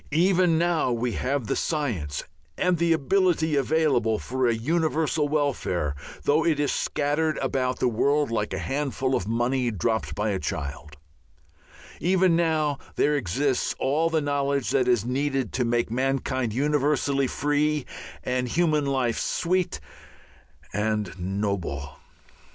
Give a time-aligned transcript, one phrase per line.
[0.13, 2.23] Even now we have the science
[2.57, 8.31] and the ability available for a universal welfare, though it is scattered about the world
[8.31, 10.97] like a handful of money dropped by a child;
[11.99, 17.85] even now there exists all the knowledge that is needed to make mankind universally free
[18.23, 19.79] and human life sweet
[20.73, 21.97] and noble.